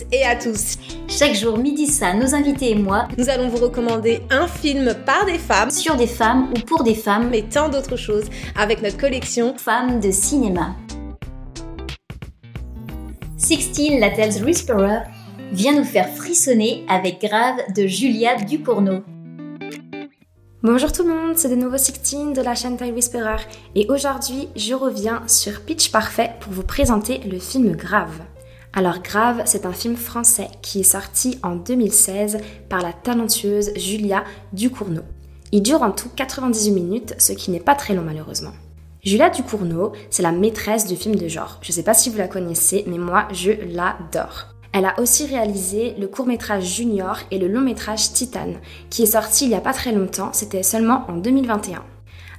[0.00, 0.76] toutes et à tous.
[1.08, 5.26] Chaque jour, midi ça, nos invités et moi, nous allons vous recommander un film par
[5.26, 8.96] des femmes, sur des femmes ou pour des femmes, et tant d'autres choses avec notre
[8.96, 10.76] collection Femmes de cinéma.
[13.36, 15.00] Sixteen Lattels Whisperer
[15.52, 19.02] vient nous faire frissonner avec Grave de Julia Ducournau.
[20.62, 23.42] Bonjour tout le monde, c'est de nouveau Sixteen de la chaîne Time Whisperer
[23.74, 28.20] et aujourd'hui je reviens sur Pitch Parfait pour vous présenter le film Grave.
[28.72, 32.38] Alors Grave, c'est un film français qui est sorti en 2016
[32.68, 35.02] par la talentueuse Julia Ducournau.
[35.50, 38.52] Il dure en tout 98 minutes, ce qui n'est pas très long malheureusement.
[39.02, 41.58] Julia Ducournau, c'est la maîtresse du film de genre.
[41.62, 44.54] Je ne sais pas si vous la connaissez, mais moi je l'adore.
[44.72, 48.52] Elle a aussi réalisé le court-métrage Junior et le long-métrage Titan,
[48.88, 51.82] qui est sorti il n'y a pas très longtemps, c'était seulement en 2021.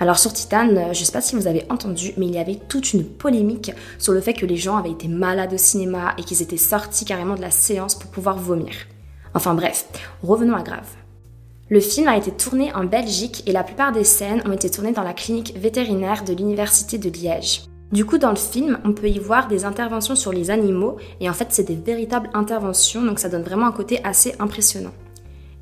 [0.00, 2.60] Alors sur Titan, euh, je sais pas si vous avez entendu, mais il y avait
[2.68, 6.22] toute une polémique sur le fait que les gens avaient été malades au cinéma et
[6.22, 8.72] qu'ils étaient sortis carrément de la séance pour pouvoir vomir.
[9.34, 9.86] Enfin bref,
[10.22, 10.88] revenons à grave.
[11.68, 14.92] Le film a été tourné en Belgique et la plupart des scènes ont été tournées
[14.92, 17.64] dans la clinique vétérinaire de l'Université de Liège.
[17.90, 21.28] Du coup, dans le film, on peut y voir des interventions sur les animaux et
[21.28, 24.92] en fait, c'est des véritables interventions, donc ça donne vraiment un côté assez impressionnant.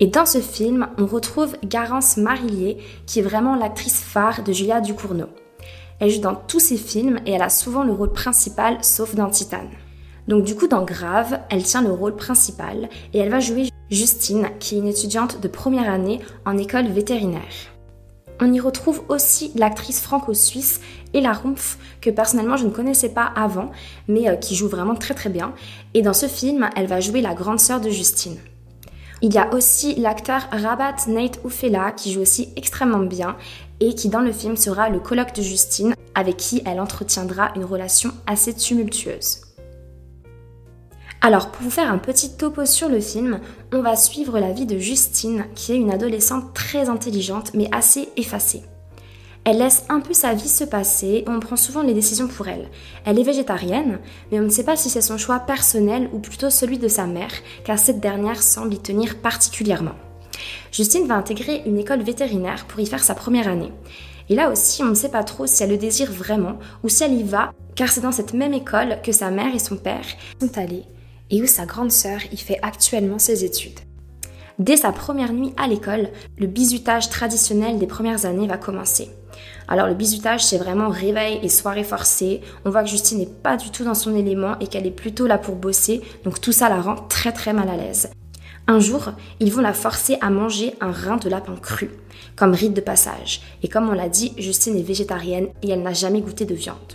[0.00, 4.80] Et dans ce film, on retrouve Garance Marillier, qui est vraiment l'actrice phare de Julia
[4.80, 5.28] Ducournau.
[6.00, 9.30] Elle joue dans tous ses films et elle a souvent le rôle principal, sauf dans
[9.30, 9.70] Titane.
[10.26, 14.48] Donc du coup, dans Grave, elle tient le rôle principal et elle va jouer Justine,
[14.58, 17.42] qui est une étudiante de première année en école vétérinaire.
[18.40, 20.80] On y retrouve aussi l'actrice franco-suisse
[21.12, 23.70] Ella Rumpf, que personnellement je ne connaissais pas avant,
[24.08, 25.54] mais euh, qui joue vraiment très très bien.
[25.92, 28.38] Et dans ce film, elle va jouer la grande sœur de Justine.
[29.26, 33.38] Il y a aussi l'acteur Rabat Nate Oufela qui joue aussi extrêmement bien
[33.80, 37.64] et qui dans le film sera le colloque de Justine avec qui elle entretiendra une
[37.64, 39.40] relation assez tumultueuse.
[41.22, 43.40] Alors pour vous faire un petit topo sur le film,
[43.72, 48.10] on va suivre la vie de Justine qui est une adolescente très intelligente mais assez
[48.18, 48.62] effacée.
[49.46, 52.48] Elle laisse un peu sa vie se passer et on prend souvent les décisions pour
[52.48, 52.70] elle.
[53.04, 53.98] Elle est végétarienne,
[54.32, 57.06] mais on ne sait pas si c'est son choix personnel ou plutôt celui de sa
[57.06, 57.32] mère,
[57.62, 59.96] car cette dernière semble y tenir particulièrement.
[60.72, 63.72] Justine va intégrer une école vétérinaire pour y faire sa première année.
[64.30, 67.04] Et là aussi, on ne sait pas trop si elle le désire vraiment ou si
[67.04, 70.06] elle y va, car c'est dans cette même école que sa mère et son père
[70.40, 70.84] sont allés
[71.30, 73.80] et où sa grande sœur y fait actuellement ses études.
[74.58, 79.10] Dès sa première nuit à l'école, le bizutage traditionnel des premières années va commencer.
[79.68, 82.40] Alors le bizutage, c'est vraiment réveil et soirée forcée.
[82.64, 85.26] On voit que Justine n'est pas du tout dans son élément et qu'elle est plutôt
[85.26, 88.10] là pour bosser, donc tout ça la rend très très mal à l'aise.
[88.66, 89.10] Un jour,
[89.40, 91.90] ils vont la forcer à manger un rein de lapin cru,
[92.34, 93.42] comme rite de passage.
[93.62, 96.94] Et comme on l'a dit, Justine est végétarienne et elle n'a jamais goûté de viande.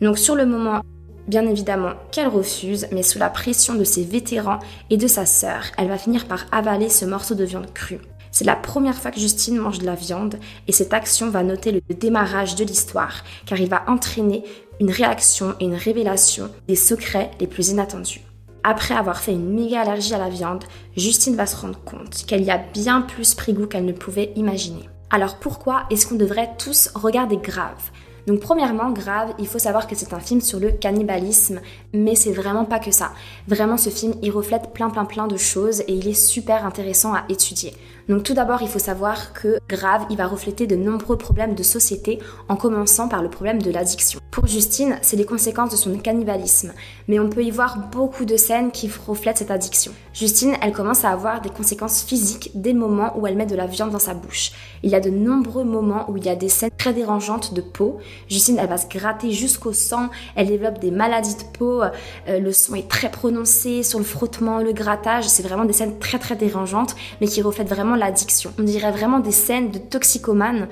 [0.00, 0.80] Donc sur le moment,
[1.26, 4.60] bien évidemment qu'elle refuse, mais sous la pression de ses vétérans
[4.90, 8.00] et de sa sœur, elle va finir par avaler ce morceau de viande crue.
[8.30, 11.72] C'est la première fois que Justine mange de la viande et cette action va noter
[11.72, 14.44] le démarrage de l'histoire car il va entraîner
[14.80, 18.20] une réaction et une révélation des secrets les plus inattendus.
[18.64, 20.64] Après avoir fait une méga allergie à la viande,
[20.96, 24.32] Justine va se rendre compte qu'elle y a bien plus pris goût qu'elle ne pouvait
[24.36, 24.88] imaginer.
[25.10, 27.90] Alors pourquoi est-ce qu'on devrait tous regarder Grave
[28.28, 31.62] donc premièrement, grave, il faut savoir que c'est un film sur le cannibalisme,
[31.94, 33.12] mais c'est vraiment pas que ça.
[33.46, 37.14] Vraiment, ce film, il reflète plein plein plein de choses et il est super intéressant
[37.14, 37.72] à étudier.
[38.08, 41.62] Donc tout d'abord, il faut savoir que Grave, il va refléter de nombreux problèmes de
[41.62, 42.18] société,
[42.48, 44.18] en commençant par le problème de l'addiction.
[44.30, 46.72] Pour Justine, c'est les conséquences de son cannibalisme,
[47.06, 49.92] mais on peut y voir beaucoup de scènes qui reflètent cette addiction.
[50.14, 53.56] Justine, elle commence à avoir des conséquences physiques dès le moment où elle met de
[53.56, 54.52] la viande dans sa bouche.
[54.82, 57.60] Il y a de nombreux moments où il y a des scènes très dérangeantes de
[57.60, 57.98] peau.
[58.28, 61.90] Justine, elle va se gratter jusqu'au sang, elle développe des maladies de peau, euh,
[62.26, 66.18] le son est très prononcé sur le frottement, le grattage, c'est vraiment des scènes très
[66.18, 68.52] très dérangeantes, mais qui reflètent vraiment l'addiction.
[68.58, 70.68] On dirait vraiment des scènes de toxicomane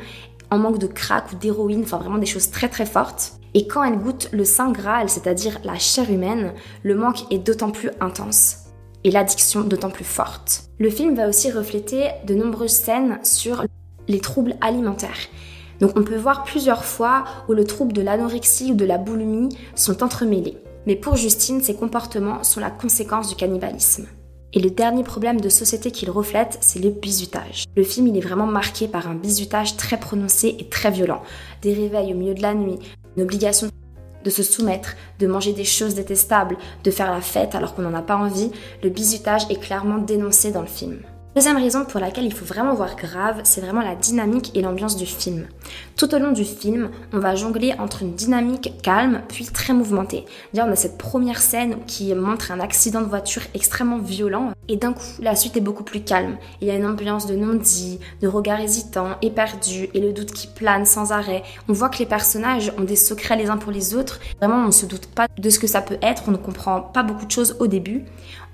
[0.51, 3.33] en manque de crack ou d'héroïne, enfin vraiment des choses très très fortes.
[3.55, 7.71] Et quand elle goûte le Saint Graal, c'est-à-dire la chair humaine, le manque est d'autant
[7.71, 8.67] plus intense
[9.03, 10.65] et l'addiction d'autant plus forte.
[10.79, 13.65] Le film va aussi refléter de nombreuses scènes sur
[14.09, 15.17] les troubles alimentaires.
[15.81, 19.57] Donc on peut voir plusieurs fois où le trouble de l'anorexie ou de la boulimie
[19.75, 20.59] sont entremêlés.
[20.87, 24.07] Mais pour Justine, ces comportements sont la conséquence du cannibalisme.
[24.53, 27.65] Et le dernier problème de société qu'il reflète, c'est le bizutage.
[27.77, 31.23] Le film, il est vraiment marqué par un bizutage très prononcé et très violent.
[31.63, 32.79] Des réveils au milieu de la nuit,
[33.17, 33.69] une obligation
[34.25, 37.95] de se soumettre, de manger des choses détestables, de faire la fête alors qu'on n'en
[37.95, 38.51] a pas envie,
[38.83, 41.01] le bizutage est clairement dénoncé dans le film.
[41.37, 44.97] Deuxième raison pour laquelle il faut vraiment voir grave, c'est vraiment la dynamique et l'ambiance
[44.97, 45.47] du film.
[45.95, 50.25] Tout au long du film, on va jongler entre une dynamique calme puis très mouvementée.
[50.55, 54.77] Là, on a cette première scène qui montre un accident de voiture extrêmement violent et
[54.79, 56.39] d'un coup, la suite est beaucoup plus calme.
[56.63, 60.47] Il y a une ambiance de non-dit, de regard hésitant, éperdu et le doute qui
[60.47, 61.43] plane sans arrêt.
[61.69, 64.21] On voit que les personnages ont des secrets les uns pour les autres.
[64.39, 66.81] Vraiment, on ne se doute pas de ce que ça peut être, on ne comprend
[66.81, 68.07] pas beaucoup de choses au début.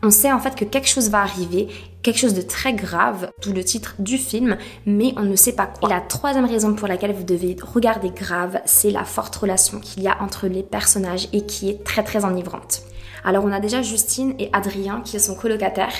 [0.05, 1.69] On sait en fait que quelque chose va arriver,
[2.03, 5.67] quelque chose de très grave, d'où le titre du film, mais on ne sait pas
[5.67, 5.89] quoi.
[5.89, 10.03] Et la troisième raison pour laquelle vous devez regarder Grave, c'est la forte relation qu'il
[10.03, 12.83] y a entre les personnages et qui est très très enivrante.
[13.25, 15.95] Alors on a déjà Justine et Adrien qui sont colocataires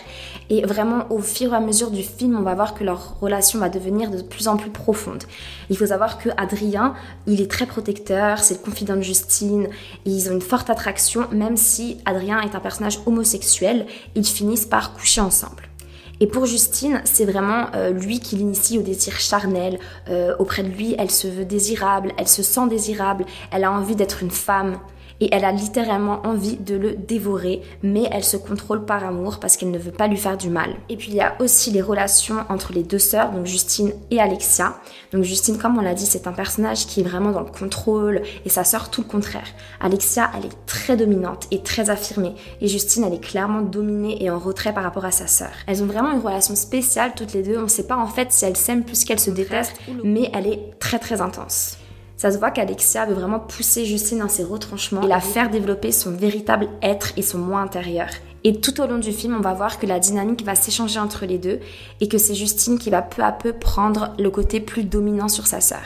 [0.51, 3.61] et vraiment au fur et à mesure du film on va voir que leur relation
[3.61, 5.23] va devenir de plus en plus profonde.
[5.71, 6.95] Il faut savoir que Adrien
[7.27, 9.69] il est très protecteur, c'est le confident de Justine
[10.05, 13.87] et ils ont une forte attraction même si Adrien est un personnage homosexuel,
[14.17, 15.69] ils finissent par coucher ensemble.
[16.23, 19.81] Et pour Justine, c'est vraiment euh, lui qui l'initie au désir charnel.
[20.09, 23.97] Euh, auprès de lui, elle se veut désirable, elle se sent désirable, elle a envie
[23.97, 24.79] d'être une femme
[25.23, 29.57] et elle a littéralement envie de le dévorer, mais elle se contrôle par amour parce
[29.57, 30.75] qu'elle ne veut pas lui faire du mal.
[30.89, 34.21] Et puis il y a aussi les relations entre les deux sœurs, donc Justine et
[34.21, 34.75] Alexia.
[35.13, 38.23] Donc Justine, comme on l'a dit, c'est un personnage qui est vraiment dans le contrôle
[38.45, 39.47] et sa sœur tout le contraire.
[39.81, 44.29] Alexia, elle est très dominante et très affirmée et Justine, elle est clairement dominée et
[44.29, 45.53] en retrait par rapport à sa sœur.
[45.69, 47.59] Elles ont vraiment une relation spéciale toutes les deux.
[47.59, 50.49] On ne sait pas en fait si elles s'aiment plus qu'elles se détestent, mais elle
[50.49, 51.77] est très très intense.
[52.23, 55.91] Ça se voit qu'Alexia veut vraiment pousser Justine dans ses retranchements et la faire développer
[55.91, 58.07] son véritable être et son moi intérieur.
[58.45, 61.27] Et tout au long du film, on va voir que la dynamique va s'échanger entre
[61.27, 61.59] les deux
[62.01, 65.49] et que c'est Justine qui va peu à peu prendre le côté plus dominant sur
[65.49, 65.83] sa sœur.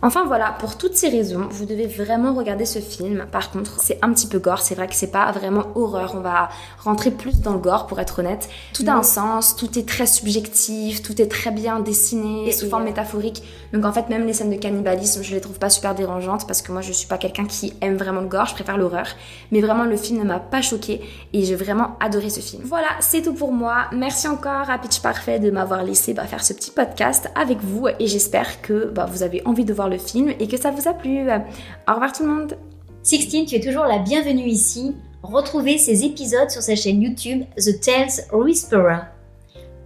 [0.00, 3.26] Enfin voilà, pour toutes ces raisons, vous devez vraiment regarder ce film.
[3.32, 6.20] Par contre, c'est un petit peu gore, c'est vrai que c'est pas vraiment horreur, on
[6.20, 8.48] va rentrer plus dans le gore pour être honnête.
[8.74, 12.84] Tout a un sens, tout est très subjectif, tout est très bien dessiné, sous forme
[12.84, 13.42] métaphorique.
[13.72, 16.62] Donc en fait, même les scènes de cannibalisme, je les trouve pas super dérangeantes parce
[16.62, 19.06] que moi je suis pas quelqu'un qui aime vraiment le gore, je préfère l'horreur.
[19.50, 21.00] Mais vraiment, le film ne m'a pas choqué
[21.32, 22.62] et j'ai vraiment adoré ce film.
[22.64, 23.86] Voilà, c'est tout pour moi.
[23.92, 27.88] Merci encore à Pitch Parfait de m'avoir laissé bah, faire ce petit podcast avec vous
[27.88, 30.88] et j'espère que bah, vous avez envie de voir le film et que ça vous
[30.88, 31.20] a plu.
[31.20, 32.58] Au revoir tout le monde.
[33.02, 34.94] Sixtine, tu es toujours la bienvenue ici.
[35.22, 39.00] Retrouvez ces épisodes sur sa chaîne YouTube The Tales Whisperer.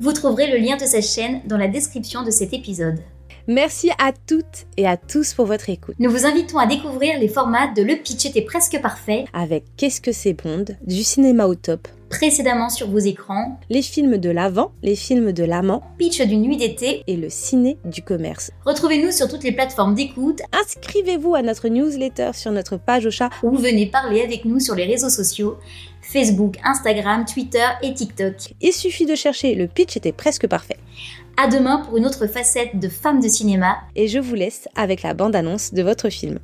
[0.00, 2.99] Vous trouverez le lien de sa chaîne dans la description de cet épisode.
[3.49, 5.96] Merci à toutes et à tous pour votre écoute.
[5.99, 10.00] Nous vous invitons à découvrir les formats de Le Pitch était presque parfait avec Qu'est-ce
[10.00, 14.73] que c'est Bond, du cinéma au top, précédemment sur vos écrans, les films de l'avant,
[14.82, 18.53] les films de l'amant, Pitch d'une nuit d'été et le ciné du commerce.
[18.67, 20.41] Retrouvez-nous sur toutes les plateformes d'écoute.
[20.53, 24.75] Inscrivez-vous à notre newsletter sur notre page au chat ou venez parler avec nous sur
[24.75, 25.56] les réseaux sociaux.
[26.03, 28.55] Facebook, Instagram, Twitter et TikTok.
[28.61, 30.76] Il suffit de chercher le pitch était presque parfait.
[31.43, 33.79] À demain pour une autre facette de Femmes de cinéma.
[33.97, 36.38] Et je vous laisse avec la bande-annonce de votre film.